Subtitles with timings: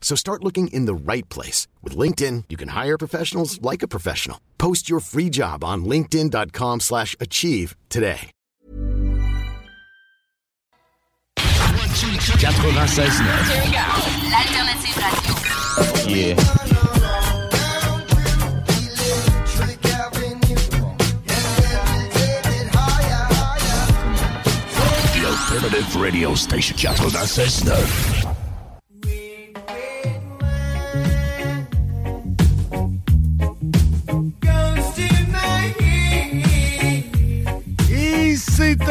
[0.00, 1.68] So start looking in the right place.
[1.82, 4.40] With LinkedIn, you can hire professionals like a professional.
[4.58, 8.32] Post your free job on linkedin.com slash achieve today.
[12.72, 16.08] 96 L'alternative radio.
[16.08, 16.34] Yeah.
[25.12, 28.09] The alternative radio station 96.9.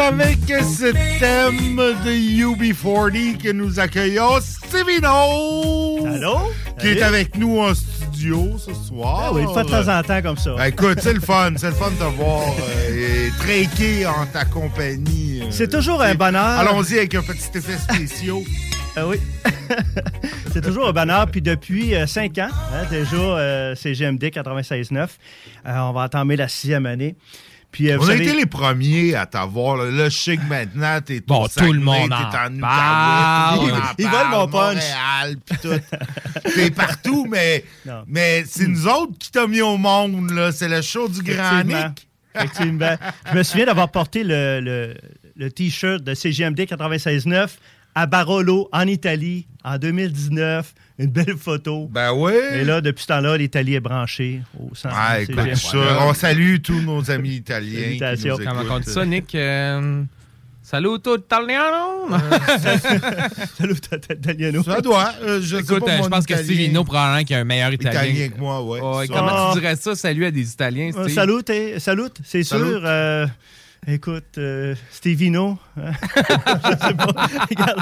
[0.09, 6.03] avec ce thème de UB40 que nous accueillons Stevino!
[6.03, 6.51] Allô?
[6.79, 9.25] Qui est avec nous en studio ce soir.
[9.25, 10.55] Ah oui, fois de temps en temps comme ça.
[10.55, 11.53] Ben, écoute, c'est le fun.
[11.57, 13.29] C'est le fun de te voir euh,
[13.79, 15.41] et en ta compagnie.
[15.43, 16.41] euh, C'est toujours un bonheur.
[16.44, 18.38] Allons-y avec un petit effet spécial.
[18.95, 19.17] Ah oui.
[20.51, 21.27] c'est toujours un bonheur.
[21.27, 24.95] Puis depuis euh, cinq ans, hein, déjà, euh, c'est GMD 96.9.
[24.97, 25.07] Euh,
[25.77, 27.16] on va entamer la sixième année.
[27.72, 29.78] Puis, euh, On vous a savez- été les premiers à t'avoir.
[29.78, 33.58] Là, Là, je sais que maintenant, t'es Bon, tout le monde t'es en en parle.
[33.59, 34.73] Outaouais, Ils- en ils parle, veulent mon punch.
[34.75, 36.50] Montréal, pis tout.
[36.56, 38.03] t'es partout, mais, Non.
[38.08, 40.31] mais c'est nous autres qui t'ont mis au monde.
[40.31, 40.52] là.
[40.52, 41.63] C'est le show du Grand.
[41.63, 42.08] Nick.
[42.35, 42.96] Effectivement.
[43.31, 44.96] Je me souviens d'avoir porté le, le-
[45.35, 47.58] le T-shirt de CGMD 96.9
[47.96, 50.74] à Barolo, en Italie, en 2019.
[50.99, 51.87] Une belle photo.
[51.89, 52.33] Ben oui.
[52.55, 55.37] Et là, depuis ce temps-là, l'Italie est branchée au centre Ah, écoute,
[56.01, 57.91] on salue tous nos amis italiens.
[57.93, 58.37] qui Salutations.
[58.37, 58.71] nous Comment écoutent.
[58.75, 59.33] on dit ça, Nick?
[59.35, 60.03] Euh,
[60.61, 62.09] Saluto italiano!
[63.57, 63.75] Salut,
[64.11, 64.61] Italiano.
[64.63, 65.13] Ça doit.
[65.23, 66.35] euh, je Écoute, euh, je pense que.
[66.35, 68.03] Stevino, probablement, qui est un meilleur italien.
[68.03, 68.79] Italien que moi, ouais.
[68.81, 69.51] Ouais, comment Ah.
[69.53, 69.95] tu dirais ça?
[69.95, 71.16] Salut à des Italiens, Euh, Steve?
[71.16, 72.81] salut, t'es- salut, c'est sûr.
[73.88, 75.57] Écoute, euh, Stevino.
[75.78, 75.91] hein?
[76.16, 77.28] Je sais pas.
[77.50, 77.79] Regarde,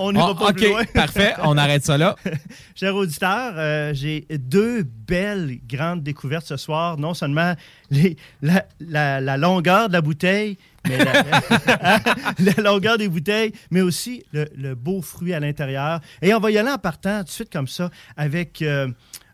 [0.00, 0.82] on- n'ira Oh, pas plus loin.
[0.82, 1.34] OK, parfait.
[1.42, 2.16] On arrête ça là.
[2.74, 6.98] Cher auditeur, euh, j'ai deux belles grandes découvertes ce soir.
[6.98, 7.54] Non seulement
[7.90, 10.58] les- la, la- la longueur de la bouteille,
[10.88, 11.12] mais la,
[11.82, 12.00] hein,
[12.38, 16.00] la longueur des bouteilles, mais aussi le, le beau fruit à l'intérieur.
[16.22, 18.88] Et on va y aller en partant tout de suite comme ça avec euh,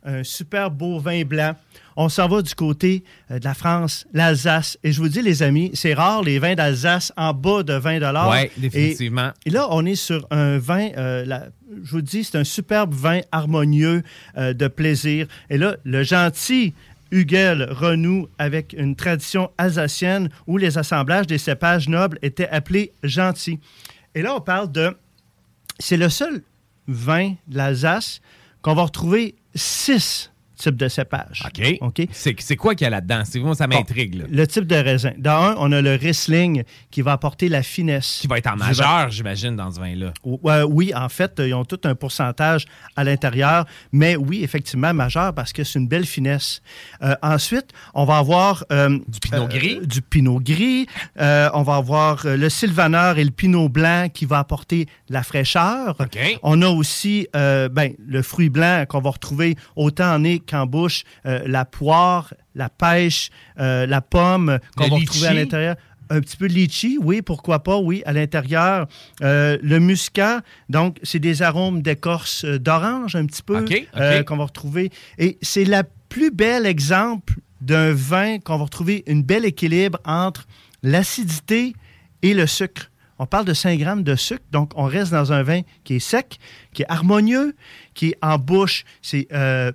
[0.05, 1.55] un super beau vin blanc.
[1.97, 4.79] On s'en va du côté euh, de la France, l'Alsace.
[4.83, 8.01] Et je vous dis, les amis, c'est rare les vins d'Alsace en bas de 20
[8.31, 9.31] Oui, Et- définitivement.
[9.45, 11.49] et là, on est sur un vin, euh, la-
[11.85, 14.03] je vous dis, c'est un superbe vin harmonieux
[14.39, 15.27] euh, de plaisir.
[15.51, 16.73] Et là, le gentil
[17.11, 23.59] Hugel renoue avec une tradition alsacienne où les assemblages des cépages nobles étaient appelés gentils.
[24.15, 24.97] Et là, on parle de...
[25.79, 26.43] C'est le seul
[26.89, 28.23] vin de l'Alsace
[28.63, 30.29] qu'on va retrouver six
[30.63, 31.43] types de cépages.
[31.81, 32.09] OK.
[32.13, 33.23] C'est quoi qu'il y a là-dedans?
[33.37, 34.15] Moi, ça m'intrigue.
[34.15, 34.25] là.
[34.31, 35.13] Le type de raisin.
[35.19, 38.19] Dans un, on a le Riesling qui va apporter la finesse.
[38.21, 40.13] Qui va être en majeur, j'imagine, dans ce vin-là.
[40.25, 45.53] Oui, en fait, ils ont tout un pourcentage à l'intérieur, mais oui, effectivement, majeur parce
[45.53, 46.63] que c'est une belle finesse.
[47.03, 49.81] Euh, ensuite, on va avoir euh, Du pinot euh, gris?
[49.87, 50.87] du pinot gris.
[51.19, 55.97] On va avoir le sylvaner et le pinot blanc qui va apporter la fraîcheur.
[55.99, 56.19] OK.
[56.43, 61.05] On a aussi ben, le fruit blanc qu'on va retrouver autant en nez qu'en bouche,
[61.27, 65.77] euh, la poire, la pêche, euh, la pomme qu'on Le va retrouver à l'intérieur.
[66.11, 68.87] Un petit peu de litchi, oui, pourquoi pas, oui, à l'intérieur.
[69.23, 73.65] Euh, le muscat, donc, c'est des arômes d'écorce d'orange, un petit peu,
[73.97, 74.91] euh, qu'on va retrouver.
[75.19, 80.47] Et c'est la plus belle exemple d'un vin qu'on va retrouver un bel équilibre entre
[80.83, 81.73] l'acidité
[82.21, 82.91] et le sucre.
[83.19, 86.01] On parle de 5 grammes de sucre, donc on reste dans un vin qui est
[86.01, 86.39] sec,
[86.75, 87.55] qui est harmonieux,
[87.95, 89.71] qui est en bouche, c'est euh,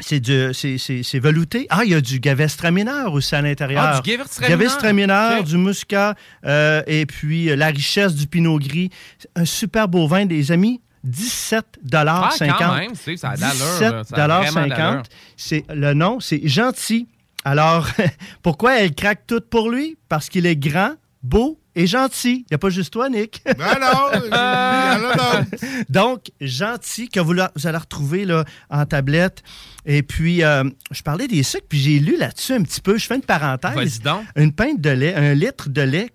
[0.00, 1.66] c'est du- c'est- c'est- c'est velouté.
[1.70, 3.82] Ah, il y a du Gewürztraminer aussi à l'intérieur.
[3.84, 4.56] Ah, du Gewürztraminer.
[4.56, 5.44] Gewürztraminer, OK.
[5.46, 6.14] du muscat,
[6.44, 8.90] euh, et puis euh, la richesse du pinot gris.
[9.36, 10.80] Un super beau vin, des amis.
[11.04, 11.64] 17
[11.94, 12.58] Ah, 50.
[12.58, 14.02] quand même, c'est- ça a d'allure, là.
[14.04, 15.02] Ça a vraiment 17 d'allure.
[15.36, 17.06] C'est le nom, c'est gentil.
[17.44, 17.86] Alors,
[18.42, 19.96] pourquoi elle craque toute pour lui?
[20.08, 22.44] Parce qu'il est grand, beau et gentil.
[22.44, 23.42] Il n'y a pas juste toi, Nick.
[23.56, 25.44] Ben non.
[25.88, 29.42] Donc, gentil, que vous, la- vous allez retrouver là, en tablette.
[29.86, 32.98] Et puis, euh, je parlais des sucres, puis j'ai lu là-dessus un petit peu.
[32.98, 33.74] Je fais une parenthèse.
[33.74, 34.24] Vas-y donc.
[34.36, 36.10] Une pinte de lait, un litre de lait,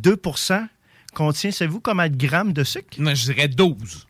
[0.00, 0.66] 2%
[1.14, 2.88] contient, savez-vous combien de grammes de sucre?
[2.98, 4.06] Moi, je dirais 12.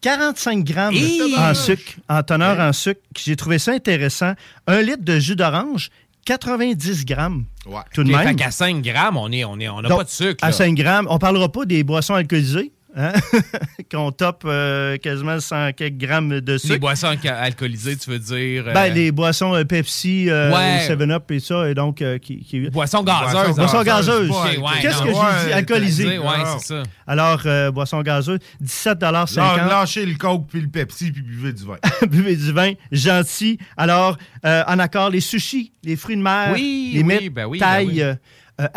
[0.00, 0.94] 45 grammes
[1.36, 3.00] en sucre, en teneur en sucre.
[3.18, 4.32] J'ai trouvé ça intéressant.
[4.66, 5.90] Un litre de jus d'orange,
[6.24, 7.44] 90 grammes.
[7.66, 7.80] Ouais.
[7.92, 8.26] Tout de même.
[8.26, 10.42] Fait qu'à 5 grammes, on est, on est, on n'a Donc, pas de sucre.
[10.44, 10.52] À là.
[10.52, 11.06] 5 grammes.
[11.10, 13.12] On parlera pas des boissons alcoolisées, hein?
[13.90, 16.78] qu'on top euh, quasiment 100 quelques grammes de Les sucre.
[16.80, 18.64] boissons alca- alcoolisées, tu veux dire.
[18.68, 20.86] euh, Ben, les boissons euh, Pepsi, euh, Ouais.
[20.88, 23.32] 7-Up et ça, et donc, euh, qui, qui- boissons gazeuses.
[23.32, 24.30] Boissons Boissons gazeuses.
[24.30, 25.52] ouais, Qu'est-ce que j'ai dit?
[25.52, 26.18] Alcoolisé.
[26.18, 26.58] Ouais, Non.
[26.58, 26.82] c'est ça.
[27.06, 31.64] Alors, euh, boissons gazeuses, 17,50 Lâ- Lâchez le coke puis le Pepsi puis buvez du
[31.64, 31.76] vin.
[32.08, 33.58] buvez du vin, gentil.
[33.76, 37.46] Alors, euh, en accord, les sushis, les fruits de mer, Oui, les oui, mets ben
[37.46, 38.18] oui, taille ben
[38.58, 38.68] oui.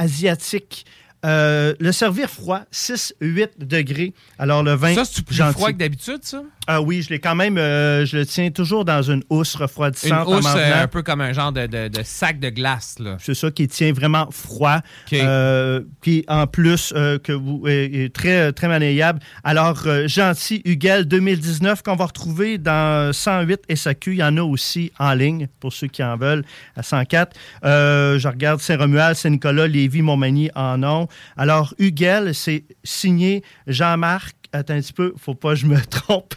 [1.25, 4.13] Euh, le servir froid, 6-8 degrés.
[4.37, 6.43] Alors, le vin, Ça, c'est plus froid que d'habitude, ça?
[6.65, 9.61] Ah oui, je l'ai quand même, euh, je le tiens toujours dans une housse Une
[9.63, 12.95] refroidissante en housse euh, un peu comme un genre de, de- de sac de glace,
[12.99, 13.17] là.
[13.19, 14.77] C'est ça qui tient vraiment froid.
[15.07, 15.13] OK.
[15.13, 19.19] Euh, puis en plus, euh, que vous est, est très, très maniable.
[19.43, 24.11] Alors, euh, Gentil Huguel 2019 qu'on va retrouver dans 108 SAQ.
[24.13, 26.45] Il y en a aussi en ligne pour ceux qui en veulent
[26.77, 27.35] à 104.
[27.65, 31.07] Euh, je regarde Saint-Romuald, Saint-Nicolas, Lévis, Montmagny en ont.
[31.35, 34.35] Alors, Huguel, c'est signé Jean-Marc.
[34.53, 36.35] Attends un petit peu, faut pas que je me trompe.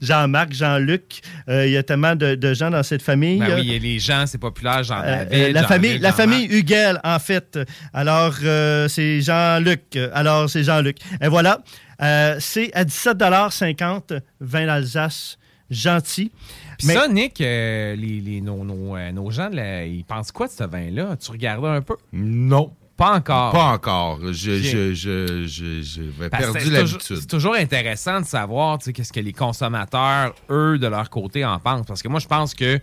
[0.00, 1.20] Jean-Marc, Jean-Luc.
[1.48, 3.38] Euh, il y a tellement de, de gens dans cette famille.
[3.38, 7.00] Ben oui, les gens, c'est populaire, genre Euh, euh, la Jean-Luc, famille, la famille Huguel,
[7.02, 7.58] en fait.
[7.92, 9.98] Alors, euh, c'est Jean-Luc.
[10.12, 10.98] Alors, c'est Jean-Luc.
[11.22, 11.62] Et voilà.
[12.02, 15.38] Euh, c'est à 17,50 vin d'Alsace.
[15.70, 16.30] Gentil.
[16.78, 20.30] Puis Mais- ça, Nick, euh, les, les- nos, nos, euh, nos gens, là, ils pensent
[20.30, 21.16] quoi de ce vin-là?
[21.16, 21.96] Tu regardais un peu?
[22.12, 22.70] Non.
[22.96, 23.52] Pas encore.
[23.52, 24.20] Pas encore.
[24.32, 24.62] Je, Ok.
[24.62, 27.00] je, je, je, j'avais Parce que perdu l'habitude.
[27.20, 31.44] C'est toujours intéressant de savoir tu sais, qu'est-ce que les consommateurs, eux, de leur côté,
[31.44, 31.86] en pensent.
[31.86, 32.78] Parce que moi, je pense que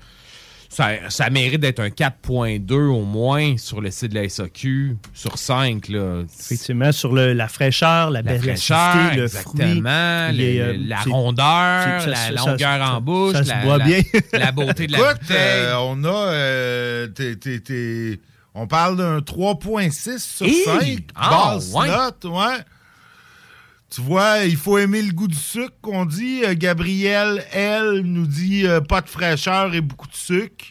[0.68, 5.38] ça, ça mérite d'être un 4.2 au moins sur le site de la SAQ, sur
[5.38, 5.88] 5.
[5.90, 6.24] Là.
[6.40, 12.08] Effectivement, sur le- la fraîcheur, la, La belle fraîcheur, le exactement, euh, la rondeur, ça-
[12.08, 14.02] la longueur ça- en bouche, ça se la, boit la- bien.
[14.34, 15.38] la beauté de la Écoute, bouteille.
[15.40, 16.10] euh, on a.
[16.32, 18.20] euh, t'es-
[18.54, 20.64] on parle d'un 3,6 sur Hi!
[20.64, 21.04] 5.
[21.16, 21.88] Ah, basse ouais.
[21.88, 22.58] note, ouais.
[23.94, 26.44] Tu vois, il faut aimer le goût du sucre, qu'on dit.
[26.46, 30.66] Euh, Gabrielle, elle, nous dit euh, pas de fraîcheur et beaucoup de sucre.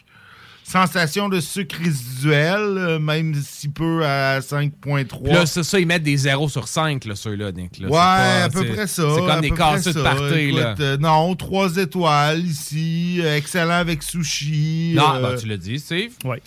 [0.63, 5.23] Sensation de sucre résiduel, euh, même si peu à 5,3.
[5.23, 7.77] Puis là, ça, ça, ils mettent des 0 sur 5, là, ceux-là, Nick.
[7.79, 7.87] là.
[7.89, 9.03] Ouais, C'est pas- à peu c'est- près ça.
[9.15, 10.71] C'est comme des casseux de party, là.
[10.71, 13.19] Écoute, euh, non, trois étoiles ici.
[13.21, 14.93] euh, excellent avec sushi.
[14.95, 16.13] Non, euh, ben, tu l'as dit, Steve.
[16.23, 16.37] Oui.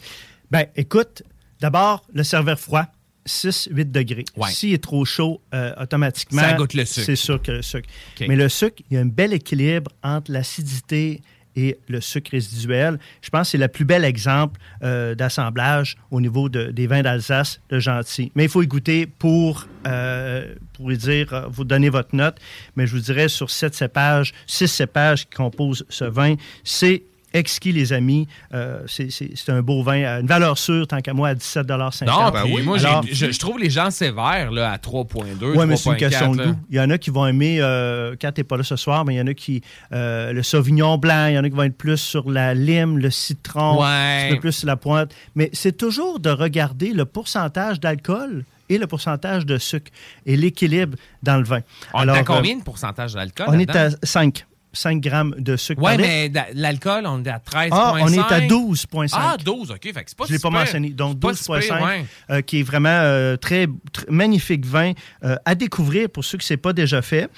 [0.55, 1.23] Ben, écoute,
[1.61, 2.87] d'abord, le serveur froid,
[3.27, 4.25] 6-8 degrés.
[4.37, 4.51] Ouais.
[4.51, 6.43] S'il est trop chaud, euh, automatiquement.
[6.43, 7.07] Ça goûte le sucre.
[7.07, 7.89] C'est sûr que le sucre.
[8.21, 11.23] Mais le sucre, il y a un bel équilibre entre l'acidité
[11.57, 12.99] et le sucre résiduel.
[13.23, 17.03] Je pense que c'est le plus bel exemple euh, d'assemblage au niveau de- des vins
[17.03, 18.31] d'Alsace, le gentil.
[18.35, 22.37] Mais il faut y goûter pour, euh, pour lui dire, vous donner votre note.
[22.77, 26.35] Mais je vous dirais, sur sept cépages, six cépages qui composent ce vin,
[26.65, 27.03] c'est
[27.35, 28.27] exquis, les amis.
[28.55, 29.11] Euh, c'est-
[29.49, 32.63] un beau vin à une valeur sûre, tant qu'à moi, à 17,50 Non, ben oui.
[32.63, 35.97] moi, Alors- je, je trouve les gens sévères là, à 3.2, Oui, mais c'est une
[35.97, 35.99] 3.4.
[35.99, 36.57] question de goût.
[36.71, 39.05] Il y en a qui vont aimer, euh, quand tu n'es pas là ce soir,
[39.05, 39.61] mais il y en a qui.
[39.93, 42.99] euh, le sauvignon blanc, il y en a qui vont être plus sur la lime,
[42.99, 43.87] le citron, Ouais.
[43.87, 45.13] un petit peu plus sur la pointe.
[45.35, 49.91] Mais c'est toujours de regarder le pourcentage d'alcool et le pourcentage de sucre
[50.25, 51.61] et l'équilibre dans le vin.
[51.93, 53.47] On Alors, est à euh, combien de pourcentage d'alcool?
[53.49, 54.47] on est à 5.
[54.75, 55.81] 5 grammes de sucre.
[55.81, 56.03] Litre.
[56.03, 57.69] mais l'alcool, on est à 13,5.
[57.73, 59.09] Ah, on est à 12,5.
[59.15, 59.79] Ah, 12, OK.
[59.83, 60.91] Fait que c'est pas Je ne l'ai pas mentionné.
[60.91, 62.07] Donc, C'est pas si 12,5, pire, ouais.
[62.31, 63.71] euh, qui est vraiment euh, très, tr-
[64.11, 64.93] magnifique vin
[65.25, 67.29] euh, à découvrir pour ceux qui ne pas déjà fait.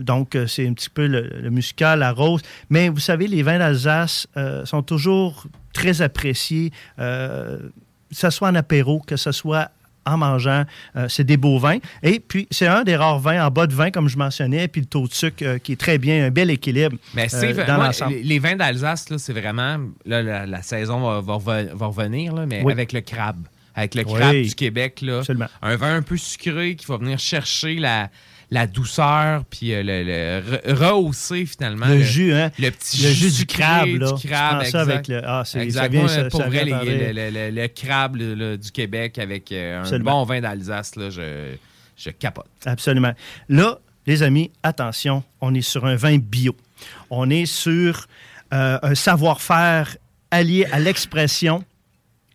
[0.00, 2.42] Donc, c'est un petit peu le, le muscat, la rose.
[2.68, 4.26] Mais vous savez, les vins d'Alsace
[4.64, 7.70] sont toujours très appréciés, que
[8.10, 9.70] ce soit en apéro, que ce soit
[10.06, 10.64] en mangeant.
[10.96, 11.78] Euh, c'est des beaux vins.
[12.02, 14.80] Et puis, c'est un des rares vins en bas de vin, comme je mentionnais, puis
[14.80, 17.66] le taux de sucre euh, qui est très bien, un bel équilibre Mais euh, c'est
[17.66, 19.78] dans moi, les, les vins d'Alsace, c'est vraiment.
[20.06, 22.72] Là, la, la saison va, va va revenir, là, mais Oui.
[22.72, 23.46] avec le crabe.
[23.74, 24.14] Avec le Oui.
[24.14, 25.00] crabe du Québec.
[25.02, 25.46] Là, Absolument.
[25.62, 28.10] un vin un peu sucré qui va venir chercher la,
[28.52, 31.86] la douceur, puis euh, le, le- re- rehausser finalement.
[31.86, 32.50] Le jus, hein?
[32.58, 34.12] Le petit Le jus, jus du crabe, là.
[34.12, 34.92] Du crabe, prends ça exact.
[34.92, 35.92] avec le- ah, c'est- ça Exact.
[35.92, 39.52] vient- ça- pour ça vrai, les- le, le- le- le crabe là, du Québec avec
[39.52, 41.54] euh, un bon vin d'Alsace, là, je,
[41.96, 42.46] je capote.
[42.66, 43.12] Absolument.
[43.48, 46.56] Là, les amis, attention, on est sur un vin bio.
[47.10, 48.06] On est sur
[48.52, 49.96] euh, un savoir-faire
[50.32, 51.62] allié à l'expression.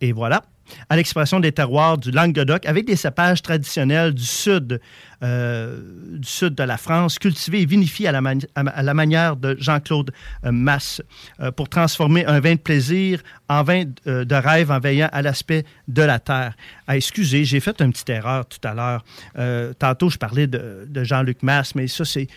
[0.01, 0.43] Et voilà,
[0.89, 4.79] à l'expression des terroirs du Languedoc avec des cépages traditionnels du sud,
[5.25, 5.81] euh,
[6.19, 10.11] du sud de la France, cultivés et vinifiés à la, manière de Jean-Claude
[10.45, 11.01] euh, Masse,
[11.39, 15.65] euh, pour transformer un vin de plaisir en vin de rêve en veillant à l'aspect
[15.87, 16.55] de la terre.
[16.87, 19.75] Ah, excusez, j'ai fait une petite erreur tout à l'heure.
[19.77, 22.27] Tantôt, je parlais de, Jean-Luc Masse, mais ça, c'est-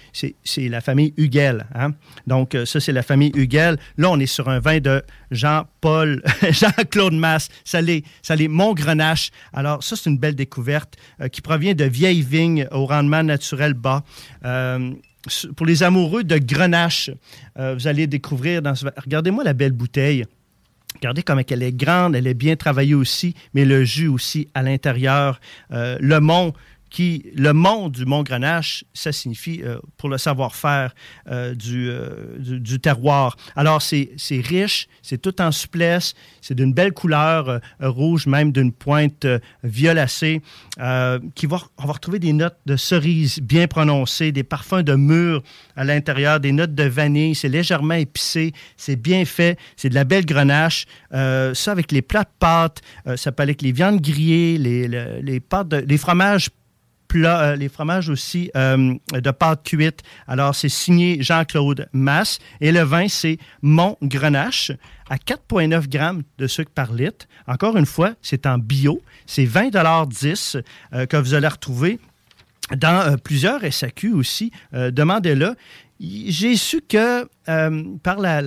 [0.68, 1.66] la famille Huguel.
[1.74, 1.92] hein.
[2.26, 3.78] Donc, ça, c'est la famille Huguel.
[3.96, 7.48] Là, on est sur un vin de Jean-Paul, Jean-Claude Masse.
[7.64, 8.04] Ça l'est,
[8.48, 9.30] Montgrenache.
[9.54, 10.96] Alors, ça, c'est une belle découverte
[11.32, 14.02] qui provient de vieilles vignes au rendement naturel bas.
[14.44, 14.92] Euh,
[15.56, 17.10] pour les amoureux de Grenache,
[17.58, 18.86] euh, vous allez découvrir dans ce...
[18.96, 20.24] Regardez-moi la belle bouteille.
[20.96, 24.62] Regardez comme elle est grande, elle est bien travaillée aussi, mais le jus aussi à
[24.62, 25.40] l'intérieur.
[25.70, 26.54] Euh, le mont
[26.90, 30.94] qui, le mont du Mont Grenache, ça signifie euh, pour le savoir-faire
[31.30, 33.36] euh, du, euh, du, du terroir.
[33.56, 39.26] Alors, c'est riche, c'est tout en souplesse, c'est d'une belle couleur rouge, même d'une pointe
[39.64, 40.42] violacée,
[41.34, 45.42] qui va, on va retrouver des notes de cerise bien prononcées, des parfums de mûre
[45.76, 50.04] à l'intérieur, des notes de vanille, c'est légèrement épicé, c'est bien fait, c'est de la
[50.04, 50.86] belle grenache.
[51.10, 52.80] Ça, avec les plats de pâtes,
[53.16, 56.48] ça peut aller avec les viandes grillées, les, le- les pâtes, les fromages
[57.14, 60.02] euh, les fromages aussi euh, de pâte cuite.
[60.26, 62.38] Alors, c'est signé Jean-Claude Masse.
[62.60, 64.72] Et le vin, c'est Mont Grenache
[65.10, 67.26] à 4,9 grammes de sucre par litre.
[67.46, 69.00] Encore une fois, c'est en bio.
[69.26, 70.62] C'est 20,10
[70.92, 71.98] euh, que vous allez retrouver
[72.76, 74.52] dans plusieurs SAQ aussi.
[74.72, 75.54] Demandez-le.
[76.00, 77.26] J'ai su que
[78.02, 78.42] par la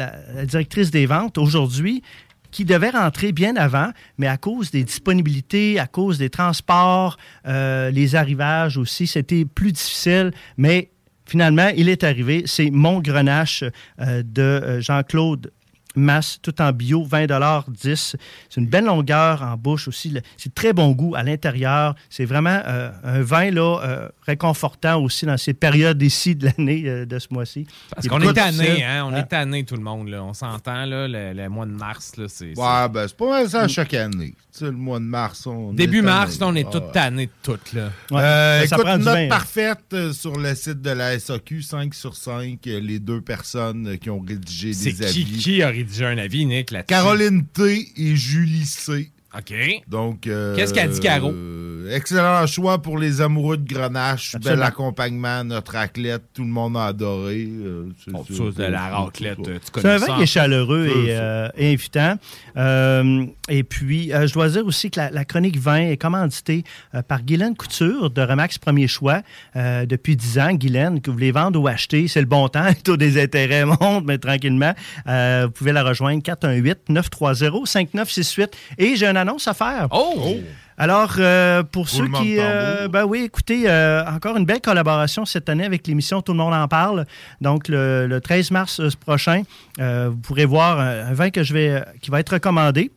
[0.45, 2.03] directrice des ventes aujourd'hui,
[2.51, 7.17] qui devait rentrer bien avant, mais à cause des disponibilités, à cause des transports,
[7.47, 10.91] euh, les arrivages aussi, c'était plus difficile, mais
[11.25, 12.43] finalement, il est arrivé.
[12.45, 13.63] C'est Mon Grenache
[13.99, 15.51] euh, de euh, Jean-Claude
[15.95, 17.27] masse, tout en bio, 20
[17.67, 18.15] 10
[18.49, 20.13] C'est une belle longueur en bouche aussi.
[20.37, 21.95] C'est de très bon goût à l'intérieur.
[22.09, 26.83] C'est vraiment euh, un vin là, euh, réconfortant aussi dans ces périodes ici de l'année
[26.85, 27.67] euh, de ce mois-ci.
[27.93, 29.05] Parce qu'on est tanné, hein?
[29.05, 29.19] On Ah.
[29.19, 30.23] est tanné, tout le monde, là.
[30.23, 32.53] On s'entend, là, le, le mois de mars, là, c'est...
[32.55, 34.33] c'est- Ouais, ben, c'est pas mal ça chaque année.
[34.53, 35.71] Tu sais, le mois de mars, on.
[35.73, 37.89] Début est mars, là, on est Ah, tannés de tout, là.
[38.11, 38.21] Ouais.
[38.21, 39.29] Euh, Ça écoute, note vin, hein.
[39.29, 44.09] parfaite sur le site de la SAQ, 5 sur 5, euh, les deux personnes qui
[44.09, 45.37] ont rédigé C'est des qui, avis.
[45.37, 46.87] qui a rédigé un avis, Nick, là-dessus?
[46.87, 49.11] Caroline T et Julie C.
[49.37, 49.53] OK.
[49.87, 51.31] Donc, euh, Qu'est-ce qu'a dit Caro?
[51.33, 54.35] euh, excellent choix pour les amoureux de Grenache.
[54.35, 54.59] Absolument.
[54.61, 57.47] Bel accompagnement, notre raclette, tout le monde a adoré.
[57.49, 60.87] euh, c'est- Bon, de la raclette, c'est- euh, tu C'est un vin qui est chaleureux
[60.87, 62.15] et, euh, et invitant.
[62.57, 66.63] Euh, et puis, euh, je dois dire aussi que la, la chronique vin est commanditée
[66.95, 69.21] euh, par Guylaine Couture de Remax Premier Choix
[69.55, 70.53] euh, depuis 10 ans.
[70.53, 72.65] Guylaine, que vous voulez vendre ou acheter, c'est le bon temps.
[72.67, 74.73] Le taux des intérêts monte, mais tranquillement.
[75.07, 78.47] Euh, vous pouvez la rejoindre 418-930-5968.
[78.77, 79.87] Et j'ai une annonce à faire.
[79.91, 80.35] Oh!
[80.81, 82.37] Alors, euh, pour ceux qui...
[82.39, 86.39] euh, ben oui, écoutez, euh, encore une belle collaboration cette année avec l'émission Tout le
[86.39, 87.05] monde en parle.
[87.39, 89.43] Donc, le, le 13 mars euh, prochain,
[89.77, 92.89] vous pourrez voir un, un vin que je vais, qui va être recommandé.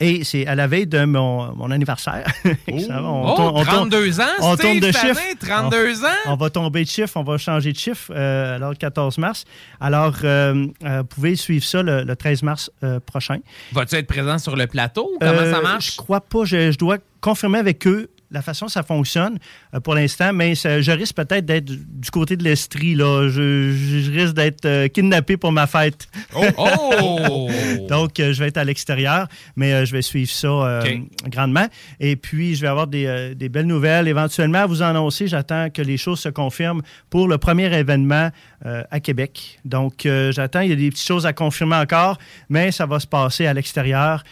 [0.00, 2.26] Et c'est à la veille de mon, mon anniversaire.
[2.44, 5.04] Ça va, on Oh, on tourne- 32 ans, on tourne de chiffre.
[5.20, 6.08] année, 32 ans?
[6.26, 9.44] on va tomber de chiffre, on va changer de chiffre euh, alors le 14 mars.
[9.80, 12.70] Alors, euh, euh, vous pouvez suivre ça le, le 13 mars
[13.06, 13.38] prochain.
[13.72, 15.12] Vas-tu être présent sur le plateau?
[15.20, 15.92] Comment ça marche?
[15.92, 16.44] Je crois pas.
[16.44, 19.38] Je, je dois confirmer avec eux la façon dont ça fonctionne
[19.74, 22.94] euh, pour l'instant, mais ça- je risque peut-être d'être du, côté de l'Estrie.
[22.94, 23.28] là.
[23.28, 26.08] Je, risque d'être euh, kidnappé pour ma fête.
[26.34, 27.48] Oh!
[27.88, 30.80] Donc, euh, je vais être à l'extérieur, mais je vais suivre ça
[31.26, 31.66] grandement.
[32.00, 35.28] Et puis, je vais avoir des, des belles nouvelles éventuellement à vous annoncer.
[35.28, 38.30] J'attends que les choses se confirment pour le premier événement
[38.64, 39.60] à Québec.
[39.64, 40.60] Donc, j'attends.
[40.60, 42.18] Il y a des petites choses à confirmer encore,
[42.48, 44.24] mais ça va se passer à l'extérieur,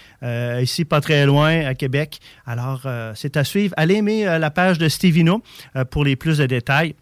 [0.61, 2.19] ici, pas très loin, à Québec.
[2.47, 2.83] Alors,
[3.15, 3.75] c'est à suivre.
[3.85, 5.43] Allez aimer euh, la page de Stevino
[5.77, 6.95] euh, pour les plus de détails.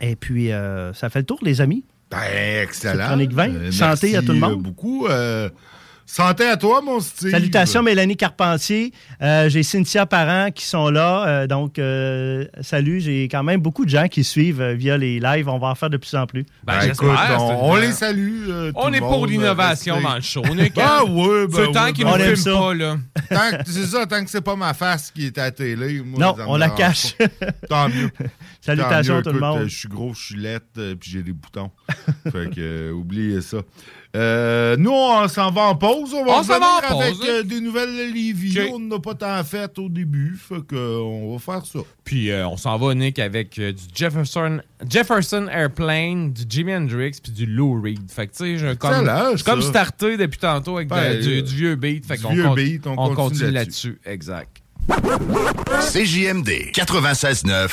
[0.00, 1.84] Et puis, euh, ça fait le tour, les amis.
[2.10, 2.18] Ben,
[2.62, 2.94] excellent.
[3.02, 3.50] C'est chronique vin.
[3.50, 4.62] Euh, Santé à tout le monde.
[4.62, 5.06] beaucoup.
[5.06, 5.50] euh,
[6.06, 7.30] santé à toi, mon Steve.
[7.32, 8.92] Salutations, Mélanie Carpentier.
[9.20, 11.26] Euh, j'ai Cynthia Parent qui sont là.
[11.28, 13.00] Euh, donc, euh, salut.
[13.00, 15.46] J'ai quand même beaucoup de gens qui suivent euh, via les lives.
[15.50, 16.46] On va en faire de plus en plus.
[16.64, 18.48] Ben, Ben, écoute, on, on les salue.
[18.48, 20.42] euh, tout On le est pour l'innovation dans le show.
[20.54, 21.04] Nick, Ah hein?
[21.10, 22.96] oui, ben C'est le temps qu'ils ben on nous aime filment pas, là.
[23.30, 26.00] Tant que- C'est ça, tant que c'est pas ma face qui est à la télé.
[26.02, 27.14] Moi, non, on la cache.
[27.68, 28.10] Tant mieux.
[28.60, 29.22] Salutations Tant mieux.
[29.22, 29.58] tout le monde.
[29.62, 31.70] euh, Je suis gros, je suis lettre, euh, puis j'ai des boutons.
[32.24, 33.58] fait que, euh, oubliez ça.
[34.16, 36.14] Euh, nous, on s'en va en pause.
[36.14, 37.26] On va On s'en va revenir en avec pause.
[37.28, 38.58] euh, des nouvelles Lévis.
[38.72, 41.80] On n'a pas tant fait au début, fait que, euh, on va faire ça.
[42.04, 47.18] Puis euh, on s'en va, Nick, avec euh, du Jefferson, Jefferson Airplane, du Jimi Hendrix,
[47.22, 48.10] puis du Lou Reed.
[48.10, 51.42] Fait que, tu sais, j'ai comme, j'ai comme starté depuis tantôt avec de- Ben, du,
[51.42, 52.06] du vieux beat.
[52.06, 53.98] Fait du qu'on vieux con- beat, on on continue continue là-dessus.
[54.06, 54.10] là-dessus.
[54.10, 54.62] Exact.
[55.92, 57.68] CJMD 96.9.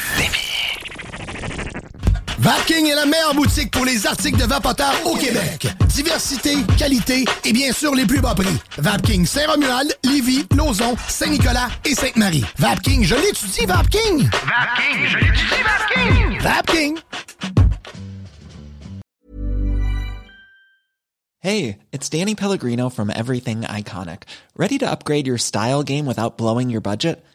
[2.46, 5.66] Vapking est la meilleure boutique pour les articles de vapoteurs au Québec.
[5.88, 8.56] Diversité, qualité et bien sûr les plus bas prix.
[8.78, 12.46] Vapking Saint-Romuald, Lévis, Lauson, Saint-Nicolas et Sainte-Marie.
[12.60, 14.30] Vapking, je l'étudie, Vapking!
[14.30, 16.40] Vapking, je l'étudie, Vapking!
[16.40, 16.98] Vapking!
[21.40, 24.22] Hey, it's Danny Pellegrino from Everything Iconic.
[24.56, 27.25] Ready to upgrade your style game without blowing your budget?